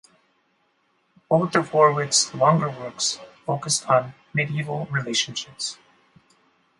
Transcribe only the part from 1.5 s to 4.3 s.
of Warwick’s longer works focused on